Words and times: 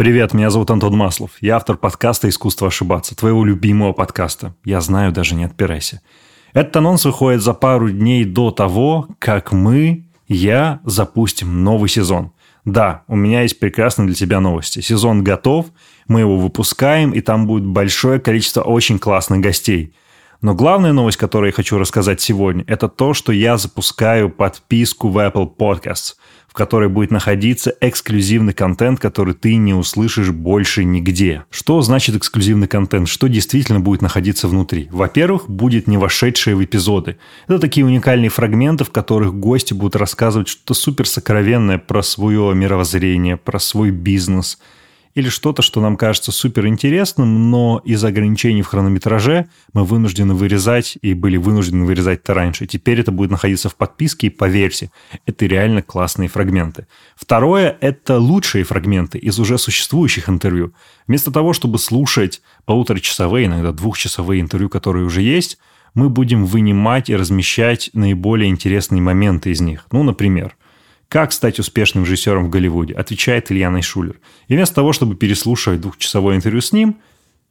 Привет, 0.00 0.32
меня 0.32 0.48
зовут 0.48 0.70
Антон 0.70 0.96
Маслов. 0.96 1.32
Я 1.42 1.56
автор 1.56 1.76
подкаста 1.76 2.26
«Искусство 2.26 2.68
ошибаться», 2.68 3.14
твоего 3.14 3.44
любимого 3.44 3.92
подкаста. 3.92 4.54
Я 4.64 4.80
знаю, 4.80 5.12
даже 5.12 5.34
не 5.34 5.44
отпирайся. 5.44 6.00
Этот 6.54 6.74
анонс 6.76 7.04
выходит 7.04 7.42
за 7.42 7.52
пару 7.52 7.90
дней 7.90 8.24
до 8.24 8.50
того, 8.50 9.08
как 9.18 9.52
мы, 9.52 10.06
я, 10.26 10.80
запустим 10.86 11.64
новый 11.64 11.90
сезон. 11.90 12.32
Да, 12.64 13.02
у 13.08 13.14
меня 13.14 13.42
есть 13.42 13.60
прекрасные 13.60 14.06
для 14.06 14.14
тебя 14.14 14.40
новости. 14.40 14.80
Сезон 14.80 15.22
готов, 15.22 15.66
мы 16.08 16.20
его 16.20 16.38
выпускаем, 16.38 17.10
и 17.10 17.20
там 17.20 17.46
будет 17.46 17.66
большое 17.66 18.20
количество 18.20 18.62
очень 18.62 18.98
классных 18.98 19.40
гостей. 19.40 19.92
Но 20.42 20.54
главная 20.54 20.92
новость, 20.92 21.18
которую 21.18 21.48
я 21.48 21.52
хочу 21.52 21.78
рассказать 21.78 22.20
сегодня, 22.20 22.64
это 22.66 22.88
то, 22.88 23.12
что 23.14 23.32
я 23.32 23.58
запускаю 23.58 24.30
подписку 24.30 25.08
в 25.08 25.18
Apple 25.18 25.50
Podcasts– 25.56 26.14
в 26.50 26.52
которой 26.52 26.88
будет 26.88 27.12
находиться 27.12 27.72
эксклюзивный 27.80 28.52
контент, 28.52 28.98
который 28.98 29.34
ты 29.34 29.54
не 29.54 29.72
услышишь 29.72 30.30
больше 30.30 30.82
нигде. 30.82 31.44
Что 31.48 31.80
значит 31.80 32.16
эксклюзивный 32.16 32.66
контент? 32.66 33.08
Что 33.08 33.28
действительно 33.28 33.78
будет 33.78 34.02
находиться 34.02 34.48
внутри? 34.48 34.88
Во-первых, 34.90 35.48
будет 35.48 35.86
не 35.86 35.96
вошедшие 35.96 36.56
в 36.56 36.64
эпизоды. 36.64 37.18
Это 37.46 37.60
такие 37.60 37.86
уникальные 37.86 38.30
фрагменты, 38.30 38.82
в 38.82 38.90
которых 38.90 39.32
гости 39.32 39.74
будут 39.74 39.94
рассказывать 39.94 40.48
что-то 40.48 40.74
супер 40.74 41.06
сокровенное 41.06 41.78
про 41.78 42.02
свое 42.02 42.52
мировоззрение, 42.52 43.36
про 43.36 43.60
свой 43.60 43.92
бизнес– 43.92 44.58
или 45.14 45.28
что-то, 45.28 45.62
что 45.62 45.80
нам 45.80 45.96
кажется 45.96 46.32
супер 46.32 46.66
интересным, 46.66 47.50
но 47.50 47.80
из 47.84 48.04
ограничений 48.04 48.62
в 48.62 48.68
хронометраже 48.68 49.48
мы 49.72 49.84
вынуждены 49.84 50.34
вырезать 50.34 50.96
и 51.02 51.14
были 51.14 51.36
вынуждены 51.36 51.84
вырезать 51.84 52.20
это 52.20 52.34
раньше. 52.34 52.66
Теперь 52.66 53.00
это 53.00 53.10
будет 53.10 53.30
находиться 53.30 53.68
в 53.68 53.76
подписке, 53.76 54.28
и 54.28 54.30
поверьте, 54.30 54.90
это 55.26 55.46
реально 55.46 55.82
классные 55.82 56.28
фрагменты. 56.28 56.86
Второе– 57.16 57.76
это 57.80 58.18
лучшие 58.18 58.64
фрагменты 58.64 59.18
из 59.18 59.38
уже 59.38 59.58
существующих 59.58 60.28
интервью. 60.28 60.72
Вместо 61.06 61.30
того, 61.30 61.52
чтобы 61.52 61.78
слушать 61.78 62.42
полуторачасовые, 62.64 63.46
иногда 63.46 63.72
двухчасовые 63.72 64.40
интервью, 64.40 64.68
которые 64.68 65.04
уже 65.04 65.22
есть, 65.22 65.58
мы 65.94 66.08
будем 66.08 66.46
вынимать 66.46 67.10
и 67.10 67.16
размещать 67.16 67.90
наиболее 67.94 68.48
интересные 68.48 69.02
моменты 69.02 69.50
из 69.50 69.60
них. 69.60 69.86
Ну, 69.90 70.02
например, 70.02 70.56
как 71.10 71.32
стать 71.32 71.58
успешным 71.58 72.04
режиссером 72.04 72.46
в 72.46 72.50
Голливуде? 72.50 72.94
Отвечает 72.94 73.50
Илья 73.50 73.68
Найшулер. 73.68 74.20
И 74.46 74.54
вместо 74.54 74.76
того, 74.76 74.92
чтобы 74.92 75.16
переслушивать 75.16 75.80
двухчасовое 75.80 76.36
интервью 76.36 76.60
с 76.60 76.72
ним, 76.72 76.98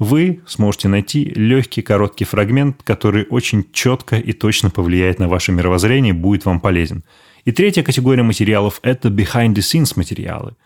вы 0.00 0.40
сможете 0.44 0.88
найти 0.88 1.24
легкий 1.24 1.80
короткий 1.80 2.24
фрагмент, 2.24 2.82
который 2.82 3.26
очень 3.30 3.64
четко 3.72 4.16
и 4.16 4.32
точно 4.32 4.70
повлияет 4.70 5.20
на 5.20 5.28
ваше 5.28 5.52
мировоззрение, 5.52 6.12
будет 6.12 6.44
вам 6.44 6.58
полезен. 6.58 7.04
И 7.44 7.52
третья 7.52 7.84
категория 7.84 8.24
материалов– 8.24 8.80
это 8.82 9.08
behind-the-scenes 9.08 9.92
материалы. 9.94 10.56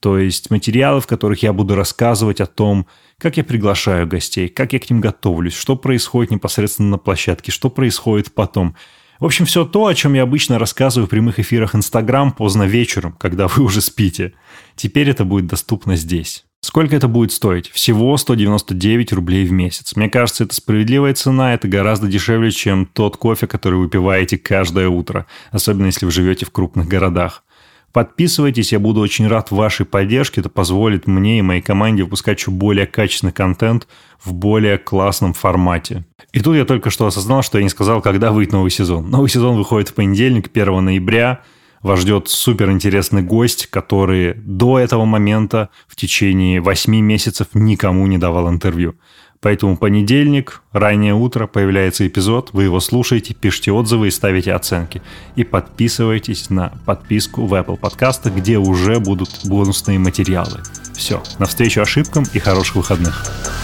То 0.00 0.16
есть 0.16 0.50
материалы, 0.50 1.02
в 1.02 1.06
которых 1.06 1.42
я 1.42 1.52
буду 1.52 1.74
рассказывать 1.74 2.40
о 2.40 2.46
том, 2.46 2.86
как 3.18 3.36
я 3.36 3.44
приглашаю 3.44 4.06
гостей, 4.06 4.48
как 4.48 4.72
я 4.72 4.78
к 4.78 4.88
ним 4.88 5.02
готовлюсь, 5.02 5.54
что 5.54 5.76
происходит 5.76 6.30
непосредственно 6.30 6.88
на 6.88 6.98
площадке, 6.98 7.52
что 7.52 7.68
происходит 7.68 8.32
потом– 8.32 8.74
в 9.18 9.24
общем, 9.24 9.46
все 9.46 9.64
то, 9.64 9.86
о 9.86 9.94
чем 9.94 10.14
я 10.14 10.22
обычно 10.22 10.58
рассказываю 10.58 11.06
в 11.06 11.10
прямых 11.10 11.38
эфирах 11.38 11.74
Инстаграм 11.74 12.32
поздно 12.32 12.64
вечером, 12.64 13.12
когда 13.18 13.48
вы 13.48 13.64
уже 13.64 13.80
спите. 13.80 14.34
Теперь 14.76 15.10
это 15.10 15.24
будет 15.24 15.46
доступно 15.46 15.96
здесь. 15.96 16.44
Сколько 16.60 16.96
это 16.96 17.06
будет 17.06 17.32
стоить? 17.32 17.70
Всего 17.70 18.16
199 18.16 19.12
рублей 19.12 19.46
в 19.46 19.52
месяц. 19.52 19.94
Мне 19.94 20.10
кажется, 20.10 20.44
это 20.44 20.54
справедливая 20.54 21.14
цена, 21.14 21.54
это 21.54 21.68
гораздо 21.68 22.08
дешевле, 22.08 22.50
чем 22.50 22.86
тот 22.86 23.16
кофе, 23.16 23.46
который 23.46 23.78
вы 23.78 23.88
пиваете 23.88 24.38
каждое 24.38 24.88
утро, 24.88 25.26
особенно 25.52 25.86
если 25.86 26.04
вы 26.04 26.10
живете 26.10 26.46
в 26.46 26.50
крупных 26.50 26.88
городах. 26.88 27.44
Подписывайтесь, 27.92 28.72
я 28.72 28.78
буду 28.78 29.00
очень 29.00 29.26
рад 29.28 29.50
вашей 29.50 29.86
поддержке. 29.86 30.40
Это 30.40 30.50
позволит 30.50 31.06
мне 31.06 31.38
и 31.38 31.42
моей 31.42 31.62
команде 31.62 32.04
выпускать 32.04 32.38
еще 32.38 32.50
более 32.50 32.86
качественный 32.86 33.32
контент 33.32 33.88
в 34.22 34.34
более 34.34 34.78
классном 34.78 35.32
формате. 35.32 36.04
И 36.32 36.40
тут 36.40 36.56
я 36.56 36.64
только 36.64 36.90
что 36.90 37.06
осознал, 37.06 37.42
что 37.42 37.58
я 37.58 37.64
не 37.64 37.70
сказал, 37.70 38.02
когда 38.02 38.30
выйдет 38.30 38.52
новый 38.52 38.70
сезон. 38.70 39.08
Новый 39.10 39.30
сезон 39.30 39.56
выходит 39.56 39.88
в 39.88 39.94
понедельник, 39.94 40.50
1 40.52 40.84
ноября. 40.84 41.40
Вас 41.82 42.00
ждет 42.00 42.28
супер 42.28 42.70
интересный 42.70 43.22
гость, 43.22 43.68
который 43.68 44.34
до 44.34 44.78
этого 44.78 45.04
момента 45.04 45.70
в 45.86 45.96
течение 45.96 46.60
8 46.60 46.94
месяцев 46.94 47.48
никому 47.54 48.06
не 48.06 48.18
давал 48.18 48.50
интервью. 48.50 48.96
Поэтому 49.40 49.76
понедельник, 49.76 50.62
раннее 50.72 51.14
утро, 51.14 51.46
появляется 51.46 52.06
эпизод, 52.06 52.50
вы 52.52 52.64
его 52.64 52.80
слушаете, 52.80 53.34
пишите 53.34 53.70
отзывы 53.70 54.08
и 54.08 54.10
ставите 54.10 54.52
оценки. 54.52 55.00
И 55.36 55.44
подписывайтесь 55.44 56.50
на 56.50 56.72
подписку 56.86 57.46
в 57.46 57.54
Apple 57.54 57.76
подкастах, 57.76 58.34
где 58.34 58.58
уже 58.58 58.98
будут 58.98 59.30
бонусные 59.44 59.98
материалы. 59.98 60.60
Все, 60.94 61.22
навстречу 61.38 61.80
ошибкам 61.80 62.24
и 62.32 62.38
хороших 62.38 62.76
выходных. 62.76 63.57